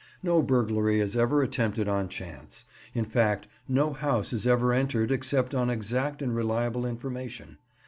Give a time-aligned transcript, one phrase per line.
[0.23, 2.65] No burglary is ever attempted on chance;
[2.95, 7.59] in fact, no house is ever entered except on exact and reliable information.